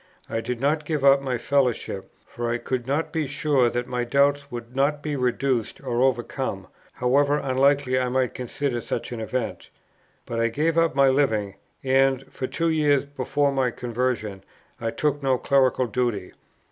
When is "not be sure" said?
2.87-3.69